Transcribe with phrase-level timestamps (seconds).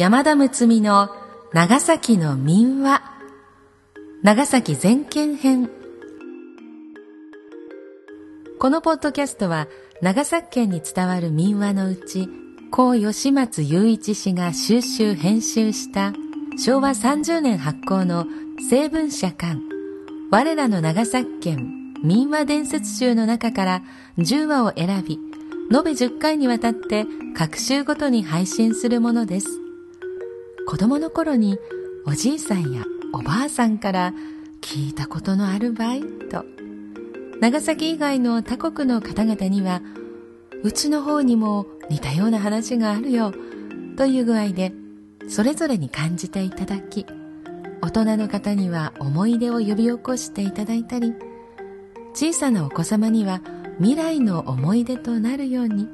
[0.00, 1.10] 山田睦美の
[1.52, 3.02] 長崎の民話。
[4.22, 5.68] 長崎全県編。
[8.58, 9.68] このポッドキャストは
[10.00, 12.30] 長崎県に伝わる民話のうち
[12.70, 16.14] 高吉松雄一氏が収集編集した
[16.56, 18.24] 昭和30年発行の
[18.70, 19.60] 成文社刊
[20.30, 23.82] 我らの長崎県民話伝説集の中から
[24.16, 25.18] 10話を選び
[25.70, 27.04] 延べ10回にわたって
[27.36, 29.69] 各週ごとに配信するものです。
[30.70, 31.58] 子供の頃に
[32.06, 34.14] おじいさんやおばあさんから
[34.60, 36.44] 聞いたことのあるばいと
[37.40, 39.82] 長崎以外の他国の方々には
[40.62, 43.32] うちの方にも似たような話があるよ
[43.96, 44.72] という具合で
[45.28, 47.04] それぞれに感じていただき
[47.82, 51.14] 大人の方には思い出を呼び起こしていただいたり
[52.14, 53.40] 小さなお子様には
[53.78, 55.88] 未来の思い出となるように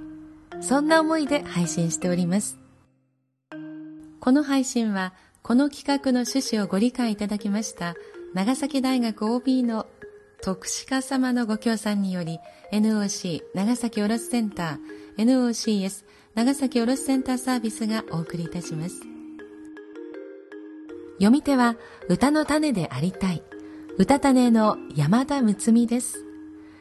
[0.60, 2.65] そんな思いで配信しております。
[4.26, 7.94] この配信はこの企画の趣旨をご理解いただきました
[8.34, 9.86] 長崎大学 OB の
[10.42, 12.40] 徳鹿様のご協賛により
[12.72, 19.00] NOC 長崎卸センター NOCS 長崎卸センターサービスがお送りいたします。
[21.18, 21.76] 読み手は
[22.08, 23.44] 歌の種でありたい
[23.96, 26.24] 歌種の山田睦美です。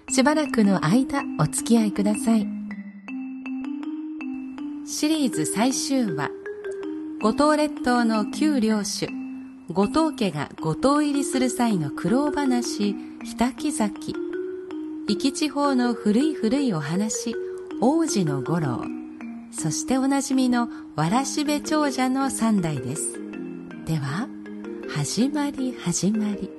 [0.09, 2.47] しばらくの間お付き合いください。
[4.87, 6.31] シリーズ最終話
[7.21, 9.07] 五島列島の旧領主
[9.71, 14.13] 後藤家が五島入りする際の苦労話日滝崎
[15.07, 17.35] 壱岐地方の古い古いお話
[17.81, 18.83] 王子の五郎。
[19.51, 23.13] そしておなじみのわらしべ長者の三代です。
[23.85, 24.27] では
[24.89, 26.49] 始まり始まり。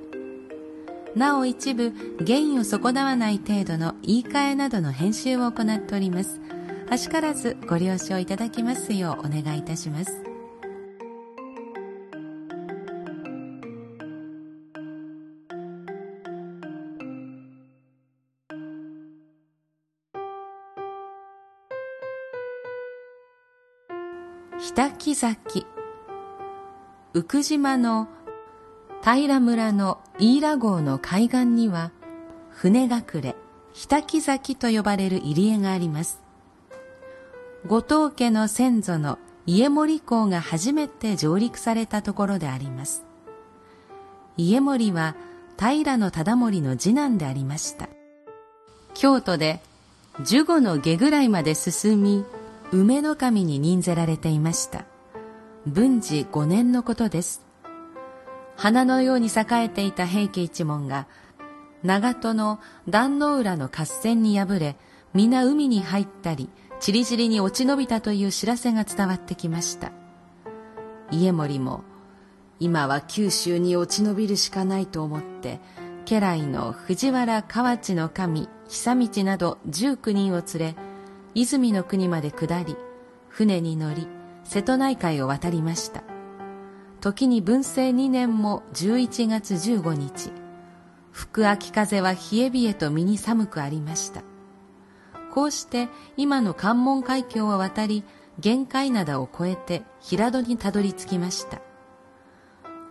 [1.15, 1.93] なお一部
[2.25, 6.39] 原意を損なわない程度の言い換えなどの編集を行っております。
[6.89, 10.26] あしからずご了承いただきますようお願いいたします。
[24.59, 25.67] 日滝崎。
[27.13, 28.07] 宇久島の
[29.03, 31.91] 平村の飯良号の海岸には
[32.49, 33.35] 船隠れ
[33.73, 36.23] 日滝崎と呼ばれる入り江があります。
[37.67, 43.05] 後藤家の先祖の家守公が初めて上陸されたところであります。
[44.37, 45.15] 家守は
[45.59, 47.89] 平忠盛の次男でありました。
[48.95, 49.59] 京都で
[50.17, 52.25] 守護の下ぐらいまで進み
[52.73, 54.85] 梅の神に任ぜられていました。
[55.65, 57.45] 文治5年のことです。
[58.57, 61.07] 花のように栄えていた平家一門が
[61.83, 64.75] 長門の壇の浦の合戦に敗れ
[65.13, 69.91] 皆海に入ったりちりぢりに落ち延びたという知らせが伝わってきました。
[71.09, 71.83] 家守も
[72.59, 75.61] 今は九州に落ち延びるしかないと思って
[76.05, 80.86] 家来の藤原河内の神久道など19人を連れ
[81.35, 82.75] 泉の国まで下り
[83.29, 84.07] 船に乗り
[84.43, 86.03] 瀬戸内海を渡りました。
[87.01, 90.31] 時に文政2年も11月15日
[91.11, 94.23] 吹く秋風は冷え冷えと身に寒くありました。
[95.31, 98.03] こうして今の関門海峡を渡り
[98.39, 101.61] 限界灘を越えて平戸にたどり着きました。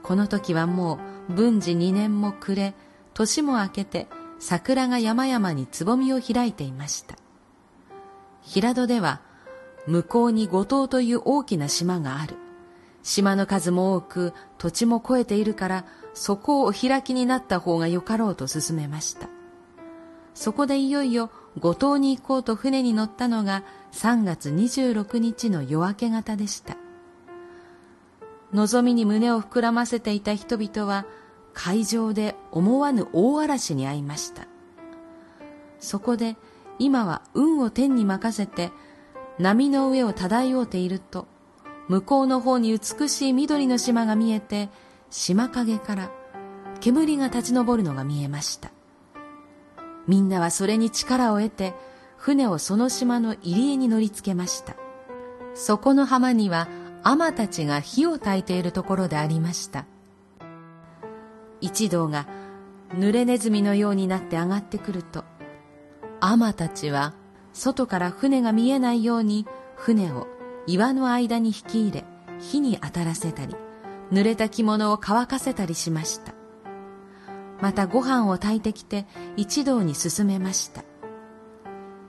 [0.02, 2.74] この時はもう文治2年も暮れ
[3.14, 4.06] 年も明けて
[4.38, 7.16] 桜が山々につぼみを開いていました。
[8.46, 9.20] 平戸では
[9.88, 12.36] 向こうに五島という大きな島がある。
[13.02, 15.84] 島の数も多く土地も超えているから
[16.14, 19.28] そこをお開きになった方がよかろうと進めました。
[20.34, 26.76] そこでいよいよ五島に行こうと船に乗ったのが3月26日の夜明け方でした。
[28.52, 31.04] 望みに胸を膨らませていた人々は
[31.52, 34.46] 海上で思わぬ大嵐に遭いました。
[35.80, 36.36] そこで
[36.78, 38.70] 今は運を天に任せて
[39.38, 41.26] 波の上を漂うていると
[41.88, 44.68] 向こうの方に美しい緑の島が見えて
[45.10, 46.10] 島影から
[46.80, 48.70] 煙が立ち上るのが見えました。
[50.06, 51.74] みんなはそれに力を得て
[52.16, 54.76] 船をその島の入り江に乗りつけました。
[55.54, 56.68] そこの浜には
[57.02, 59.86] 海たちが火を焚いているところでありました。
[61.60, 62.26] 一同が
[62.94, 65.24] 濡れネズミのようになって上がってくると
[66.34, 67.14] 海たちは
[67.52, 69.46] 外から船が見えないように
[69.76, 70.26] 船を
[70.66, 72.04] 岩の間に引き入れ
[72.40, 73.54] 火に当たらせたり
[74.10, 76.34] 濡れた着物を乾かせたりしました。
[77.60, 79.06] またご飯を炊いてきて
[79.36, 80.84] 一同に進めました。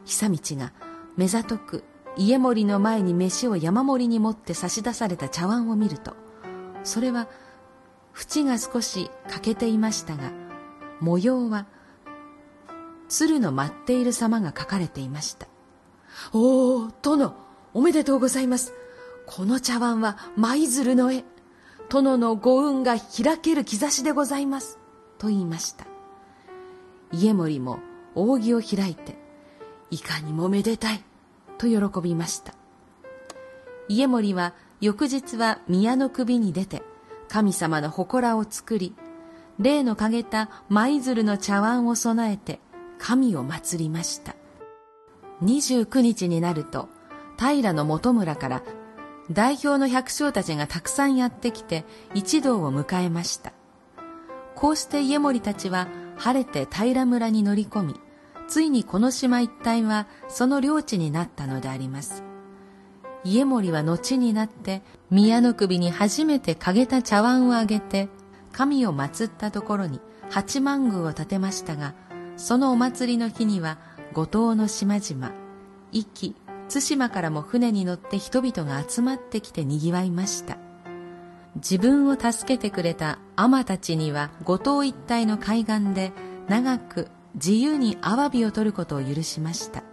[0.06, 0.74] 久道が
[1.16, 1.84] 目ざとく
[2.18, 6.16] 家守の前に飯を山盛りに持って差し出された茶碗を見ると
[6.84, 7.28] それは
[8.16, 10.32] 縁が少し欠けていましたが
[11.00, 11.68] 模様は
[13.10, 15.48] 鶴の舞っている様が書かれていました。
[16.34, 17.36] おお殿
[17.74, 18.74] おめでとうございます。
[19.26, 21.24] この茶碗は舞鶴の絵。
[21.90, 24.78] 殿のご運が開ける兆しでございます。
[25.18, 25.86] と言いました。
[27.12, 27.80] 家守も
[28.16, 29.16] 扇を開いて
[29.90, 31.04] いかにもめでたい。
[31.58, 32.54] と喜びました。
[33.88, 36.84] 家守は翌日は宮の首に出て
[37.30, 38.94] 神様の祠を作り
[39.60, 42.60] 例のかげた舞鶴の茶碗を備えて
[43.00, 44.36] 神を祀りました。
[45.44, 46.90] 29日になると
[47.38, 48.64] 平の元村から
[49.32, 53.54] 代表の百姓たちがたくさんやってきて一同を迎えました。
[54.56, 57.96] こうして家守たちは晴れて平村に乗り込み
[58.48, 62.24] ついにこの島一帯はその領地になったのであります。
[63.24, 68.08] 家守は後になって宮の首に初めてかげた茶碗をあげて
[68.54, 70.00] 神を祀ったところに
[70.30, 71.94] 八幡宮を建てましたが
[72.38, 73.78] そのお祭りの日には
[74.14, 75.32] 五島の島々
[75.92, 76.36] 壱岐
[76.70, 80.58] 対馬からも船に乗って人々が集まってきて賑わいました。
[81.56, 86.12] 自分を助けてくれた海女たちには五島一帯の海岸で
[86.48, 89.84] 長く自由にアワビを取ることを許しました。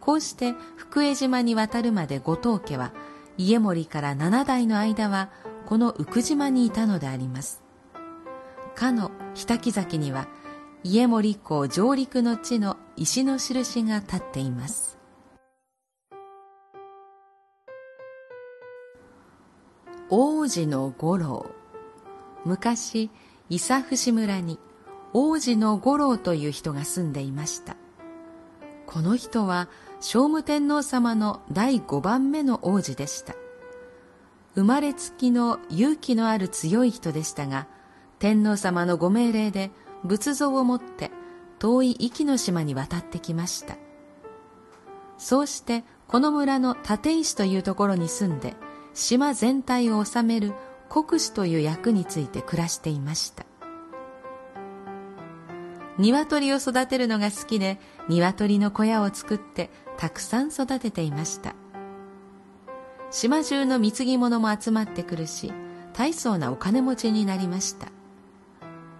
[0.00, 2.92] こうして福江島に渡るまで後藤家は
[3.36, 5.30] 家守から七代の間は
[5.66, 7.62] この浮島にいたのであります。
[8.76, 10.28] かの日木崎には
[10.86, 14.98] 家守港上陸の地の石の印が立っています。
[20.10, 21.46] 王子の五郎。
[22.44, 23.10] 昔
[23.48, 24.58] 伊佐伏村に
[25.14, 27.76] 王子の五郎という人が住んでいました。
[28.84, 29.70] この人は
[30.00, 33.34] 聖武天皇様の第五番目の王子でした。
[34.54, 37.68] 生まれつきの勇気のある強い人でしたが
[38.18, 39.70] 天皇様のご命令で
[40.04, 41.10] 仏像を持って
[41.58, 43.76] 遠い壱岐の島に渡ってきました。
[45.16, 48.54] そうしてこの村の立石というところに住んで
[48.92, 50.52] 島全体を治める
[50.88, 53.46] 国司という役について暮らしていました。
[55.96, 57.78] 鶏を育てるのが好きで
[58.08, 61.54] 鶏の小屋を作ってたくさん育てていました。
[63.10, 65.52] 島中の貢ぎ物も集まってくるし
[65.92, 67.88] 大層なお金持ちになりました。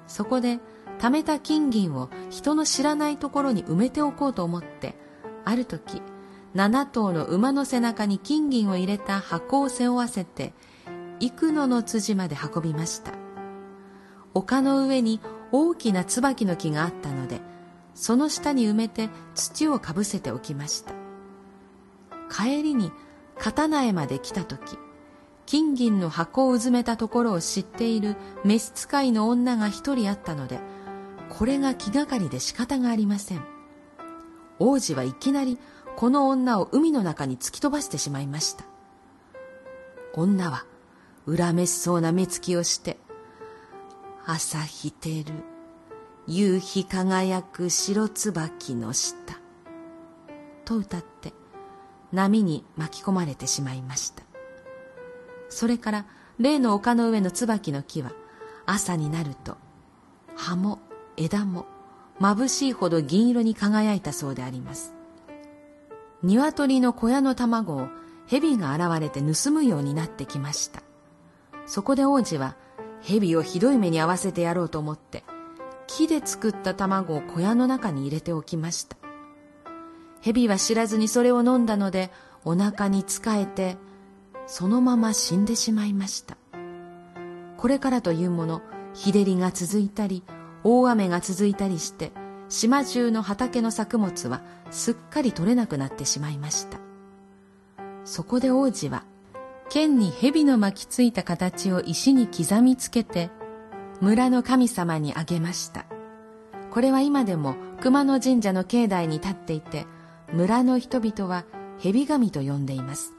[0.06, 0.60] そこで
[1.04, 4.94] 貯めた金銀を人の知らないところに埋めておこうと思って
[5.44, 6.00] ある時
[6.54, 10.54] 7頭の馬の背中に金銀を入れた箱を背負わせて
[11.20, 13.12] 幾野の辻まで運びました。
[14.32, 15.20] 丘の上に
[15.52, 17.42] 大きな椿の木があったので
[17.94, 20.94] その下に埋めて土をかぶせておきました。
[22.30, 22.90] 帰りに
[23.38, 24.78] 刀へまで来た時
[25.44, 30.60] 金銀の箱をうずめたところを知っている召使いの女が一人あったので
[31.38, 33.42] これが気がかりで仕方がありません。
[34.58, 35.58] 王子はいきなり
[35.96, 38.64] この女を海の中に突き飛ばしてしまいました。
[40.14, 40.64] 女は
[41.26, 42.98] 恨めしそうな目つきをして
[44.26, 45.32] 朝日てる
[46.28, 49.16] 夕日輝く白椿の下
[50.64, 51.32] と歌って
[52.12, 54.22] 波に巻き込まれてしまいました。
[55.48, 56.06] それから
[56.38, 58.12] 例の丘の上の椿の木は
[58.66, 59.56] 朝になると
[60.36, 60.78] 葉も
[61.16, 61.66] 枝も
[62.20, 64.94] 眩しいほど銀色に輝いたそうであります。
[66.22, 67.88] 鶏の小屋の卵を
[68.26, 70.82] 蛇が現れて盗むようになってきました。
[71.66, 72.56] そこで王子は
[73.02, 75.24] 蛇をひどい目に遭わせてやろうと思って
[75.86, 78.96] 木で作った卵を小屋の中に入れておきました。
[80.22, 82.10] 蛇は知らずにそれを飲んだので
[82.44, 83.76] お腹につかえて
[84.46, 86.36] そのまま死んでしまいました。
[87.58, 88.62] これからというもの
[88.94, 90.22] 日照りが続いたり
[90.64, 92.12] 大雨が続いたりして
[92.48, 96.78] 島中の畑の作物はすっかり取れなくなってしまいました。
[98.04, 99.04] そこで王子は
[99.68, 103.30] 剣に蛇の巻きついた形を石に刻みつけて
[104.00, 105.86] 村の神様にあげました。
[106.70, 109.86] これは今でも熊野神社の境内に立っていて
[110.32, 111.44] 村の人々は
[111.78, 113.14] 蛇神と呼んでいます。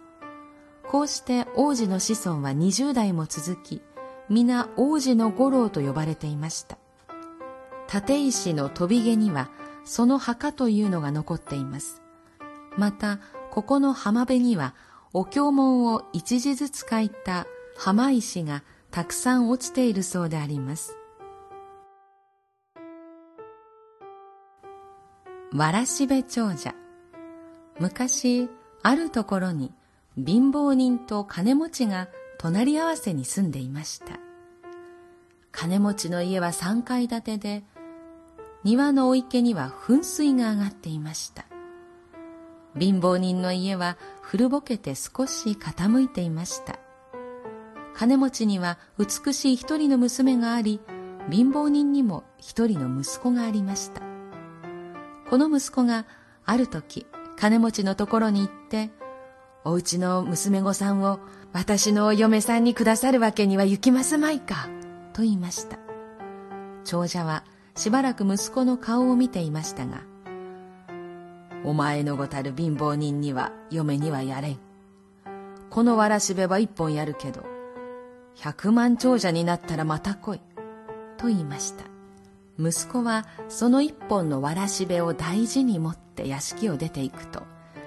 [0.87, 3.81] こうして王子の子孫は20代も続き
[4.29, 6.77] 皆王子の五郎と呼ばれていました。
[7.91, 9.49] 立石の飛び毛には
[9.83, 12.01] その墓というのが残っています。
[12.77, 13.19] また
[13.51, 14.75] ここの浜辺には
[15.13, 20.97] お経文を一字ずつ書いた浜石がたくさん落ちているそうであります。
[25.53, 26.75] わらしべ長者。
[27.79, 28.49] 昔
[28.83, 29.71] あるところに
[30.17, 34.19] 貧乏人と金持ちが隣り合わせに住んでいました。
[35.51, 37.63] 金持ちの家は3階建てで、
[38.65, 41.45] 庭のお池には噴水が上がっていました。
[42.75, 46.79] 貧乏人の家は古ぼけて少し傾いていました。
[47.93, 50.81] 金持ちには美しい一人の娘があり、
[51.29, 54.01] 貧乏人にも一人の息子がありました。
[55.29, 56.07] この息子が
[56.43, 57.05] ある時、
[57.37, 58.89] 金持ちのところに行って、
[59.63, 61.19] お家の娘御さんを
[61.53, 64.67] 私のお嫁さんにくださるわけにはいきますまいか、
[65.13, 65.77] と言いました。
[66.83, 67.43] 長者は
[67.75, 70.01] しばらく息子の顔を見ていましたが、
[71.63, 74.59] お前のごたる貧乏人には嫁にはやれん。
[75.69, 77.43] このわらしべは一本やるけど、
[78.35, 80.41] 百万長者になったらまた来い。
[81.17, 81.83] と言いました。
[82.57, 87.43] 息子はその一本のわらしべを大事に持って屋敷を出ていくと、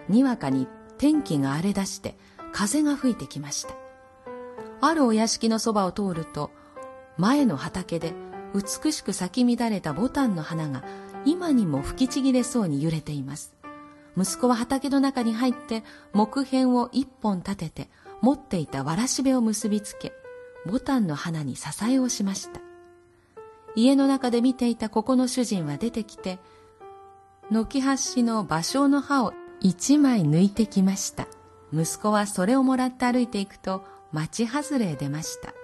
[0.09, 0.66] にわかに
[0.99, 2.16] 天気が荒れ出して
[2.52, 3.75] 風が吹いてきました。
[4.80, 6.50] あるお屋敷のそばを通ると、
[7.16, 8.12] 前の畑で
[8.55, 10.85] 美しく咲き乱れたボタンの花が
[11.25, 13.55] 今にも吹きちぎれそうに揺れています。
[14.17, 17.88] 息子は畑の中に入って木片を一本立てて
[18.21, 20.12] 持っていたわらしべを結びつけ、
[20.67, 22.61] ボタンの花に支えをしました。
[23.76, 26.38] 家の中で見ていたここの主人は出てきて、
[27.50, 31.28] 軒端の芭蕉の葉を一枚抜いてきました。
[31.73, 35.55] 息子はそれをもらって歩いていくと、町外れへ出ました。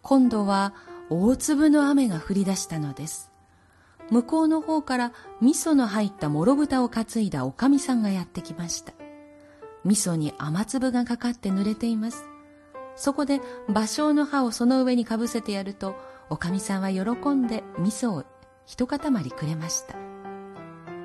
[0.00, 0.74] 今度は
[1.10, 3.30] 大粒の雨が降り出したのです。
[4.10, 8.92] 向こうの方から味噌の入ったもろ豚を担いだおかみさんがやってきました。
[9.84, 12.24] 味噌に雨粒がかかって濡れています。
[12.94, 15.94] そこで芭蕉の葉をその上にかぶせてやると、
[16.30, 18.24] おかみさんは喜んで味噌を
[18.66, 19.96] 一塊くれました。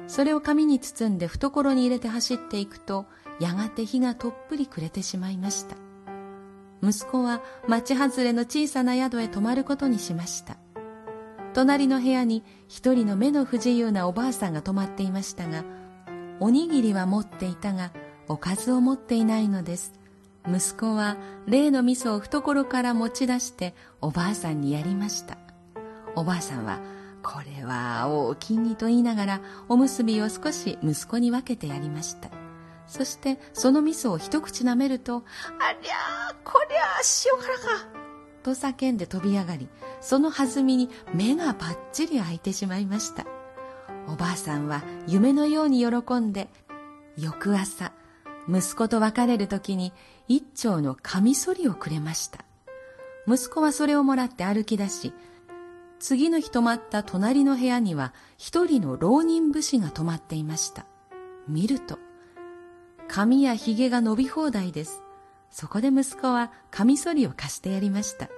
[0.08, 3.06] それを紙に包んで懐に入れて走っていくと、
[3.39, 5.75] やがて火がとっぷり暮れてしまいました。
[6.81, 10.57] 息子は町外れの小さな宿へ泊まることにしました。
[11.53, 15.63] 隣の部屋に一人の目の不自由なおばあさんが泊まっていましたが、
[16.39, 17.91] おにぎりは持っていたが、
[18.27, 19.93] おかずを持っていないのです。
[20.48, 21.17] 息子は
[21.48, 25.38] 例の味噌を懐から持ち出しておばあさんにやりました。
[26.15, 26.79] おばあさんは、
[27.24, 32.29] これは大きにと言いながらおむすびを少し息子に分けてやりました。
[32.88, 35.24] そしてその味噌を一口舐めると、
[35.60, 37.88] ありゃー、こりゃー、塩辛か
[38.44, 39.67] と叫んで飛び上がり、
[40.00, 43.25] その弾みに目がぱっちり開いてしまいました。
[44.08, 46.48] おばあさんは夢のように喜んで、
[47.17, 47.91] 翌朝、
[48.48, 49.91] 息子と別れる時に
[50.29, 52.46] 一丁のカミソリをくれました。
[53.27, 55.13] 息子はそれをもらって歩き出し、
[56.00, 60.86] 次の日泊まった隣の部屋には一人の浪人武士が泊まっていました。
[61.50, 62.00] 見ると、
[63.08, 65.02] 髪や髭が伸び放題です。
[65.50, 68.30] そこで息子はカミソリを貸してやりました。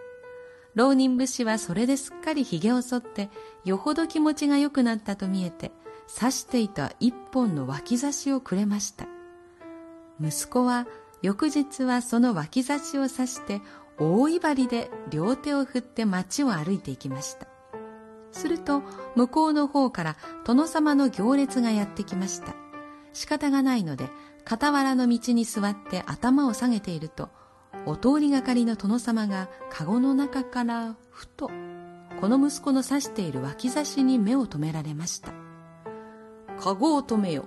[0.76, 3.30] 浪人武士はそれですっかり髭を剃って、
[3.66, 5.72] よほど気持ちが良くなったと見えて、
[6.18, 9.08] 刺していた一本の脇差しをくれました。
[10.22, 10.88] 息子は
[11.22, 13.62] 翌日はその脇差しを刺して
[13.98, 17.48] 大威張りで両手を振って街を歩いていきました。
[18.32, 18.84] すると
[19.16, 22.56] 向こうの方から殿様の行列がやってきました。
[23.14, 24.10] 仕方がないので
[24.50, 27.30] 傍らの道に座って頭を下げていると
[27.86, 31.52] お通りがかりの殿様が籠の中からふと
[32.20, 35.32] この息子の指している脇差しに目を留められました。
[36.60, 37.46] 籠を止めよ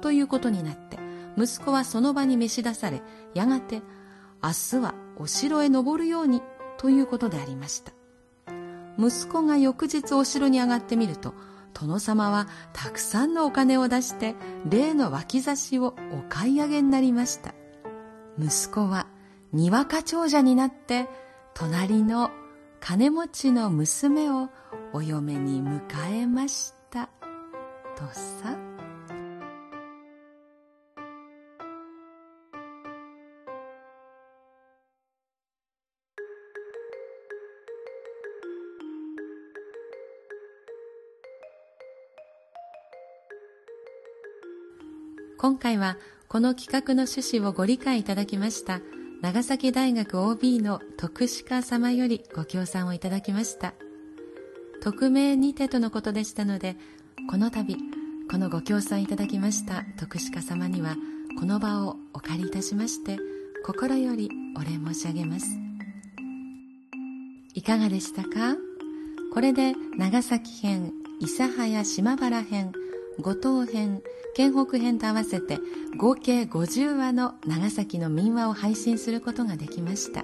[0.00, 0.98] ということになって
[1.38, 3.00] 息子はその場に召し出され、
[3.32, 3.80] やがて、
[4.42, 6.42] 明日はお城へ登るように
[6.78, 7.92] ということでありました。
[8.98, 11.34] 息子が翌日お城に上がってみると、
[11.80, 14.34] 殿様はたくさんのお金を出して、
[14.68, 17.54] 例の脇差しをお買い上げになりました。
[18.38, 19.06] 息子は、
[19.52, 21.08] にわか長者になって、
[21.54, 22.30] 隣の
[22.80, 24.48] 金持ちの娘を
[24.92, 27.10] お嫁に迎えました。
[27.96, 28.67] とさ。
[45.38, 48.80] 今回はこの企画の趣旨をご理解いただきました
[49.22, 53.74] 長崎大学 OB の徳鹿様よりご協賛をいただきました。
[54.82, 56.76] 匿名にてとのことでしたので
[57.30, 57.76] この度
[58.30, 60.96] このご協賛いただきました徳鹿様には
[61.38, 63.18] この場をお借りいたしまして
[63.64, 65.46] 心よりお礼申し上げます。
[67.54, 68.56] いかがでしたか？
[69.32, 72.72] これで長崎編諫早島原編
[73.20, 74.02] 五島編
[74.38, 75.58] 県北編と合わせて
[75.96, 80.22] 合計50話の長崎の民話を配信することができました。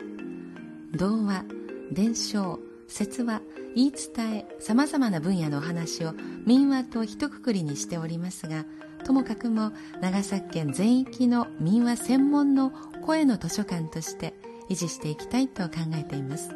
[0.92, 1.44] 童話
[1.90, 3.42] 伝承説話
[3.74, 6.14] 言い伝えさまざまな分野のお話を
[6.46, 8.66] 民話と一括りにしておりますが
[9.04, 12.70] ともかくも長崎県全域の民話専門の
[13.04, 14.32] 声の図書館として
[14.70, 16.50] 維持していきたいと考えています。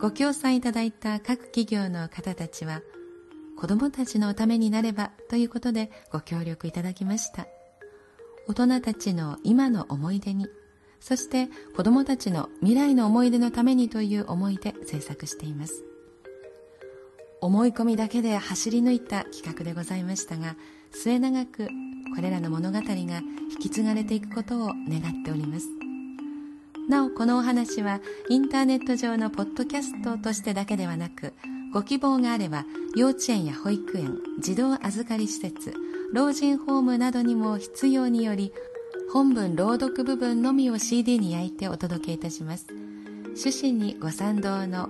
[0.00, 2.80] ご協賛いただいた各企業の方たちは
[3.58, 7.46] 子供たちのためになればということでご協力いただきました。
[8.46, 10.48] 大人たちの今の思い出に
[11.00, 15.84] そして子供たちの未来の思い出のためにという思いで制作しています。
[17.40, 20.56] 思い込みだけで走り抜いた企画でございましたが
[20.92, 21.68] 末永く
[22.16, 25.68] これらの物語が引き継がれていくことを願っております。
[26.88, 31.32] なおこのお話はインターネット上のポッドキャストとしてだけではなく
[31.74, 35.74] ご希望があれば幼稚園や保育園児童預かり施設
[36.12, 38.52] 老人ホームなどにも必要により
[39.12, 42.66] 本文朗読部分のみを CD に焼いてお届けいたします。
[43.36, 44.88] 趣旨にご賛同の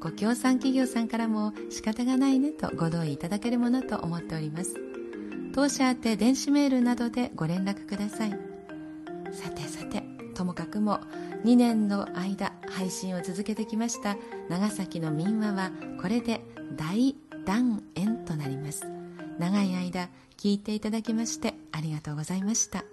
[0.00, 4.74] ご協賛企業さんからも仕方がないねとご同意いただけるものと思っております。
[5.54, 8.30] 当社宛て電子メールなどでご連絡ください。
[9.32, 11.00] さてさてともかくも
[11.44, 14.16] 2年の間配信を続けてきました
[14.48, 15.70] 長崎の民話は
[16.00, 16.40] これで
[16.76, 18.86] 大断円となります。
[19.38, 22.84] 長い間聞いていただきましてありがとうございました。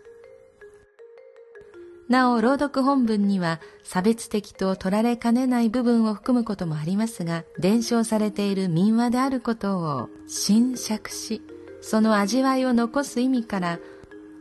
[2.09, 11.43] なお朗読本文には差別的と取られかねない部分を含むこともありますが伝承されている民話であることを新釈し
[11.81, 13.79] その味わいを残す意味から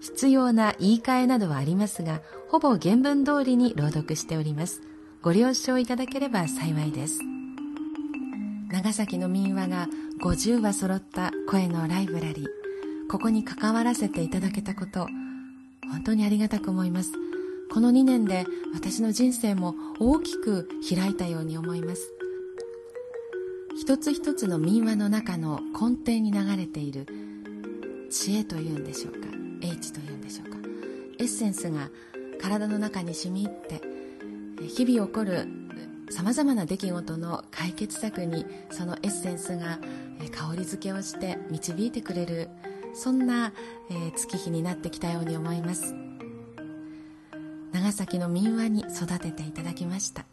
[0.00, 4.83] 必要な言い換えなどはありますがほぼ原文通りに朗読しております。
[5.23, 7.21] ご了承いただければ幸いです。
[8.71, 9.88] 長崎の民話が
[10.23, 12.47] 50話揃った声のライブラリー。
[13.11, 15.07] ここに関わらせていただけたこと
[15.90, 17.12] 本当にありがたく思います。
[17.73, 22.13] この2年で私の人生も大きく開いたように思います。
[23.80, 27.06] 一つ一つの民話の中の根底に流れている
[28.11, 29.48] 知恵というんでしょうか。
[29.60, 30.56] 英知というんでしょうか。
[31.18, 31.90] エッセンスが
[32.40, 33.82] 体の中に染み入って
[34.66, 35.49] 日々起こる
[36.10, 39.78] さまざまな出来事の解決策にそのエッセンスが
[40.32, 42.49] 香り付けをして導いてくれる
[42.94, 43.52] そんな、
[44.16, 45.94] 月日になってきたように思います。
[47.73, 50.25] 長崎の民話に育てていただきました。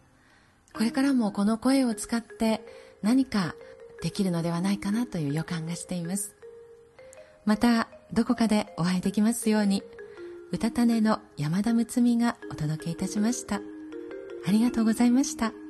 [0.74, 2.66] これからもこの声を使って
[3.02, 3.56] 何か
[4.02, 6.36] できるのではないかなという予感がしています。
[7.46, 9.84] またどこかでお会いできますように
[10.54, 13.60] 歌種の山田睦美がお届けいたしました
[14.48, 15.65] ありがとうございました。